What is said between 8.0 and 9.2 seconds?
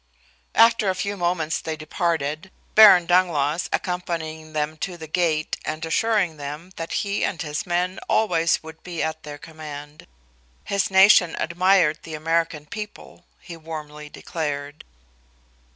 always would be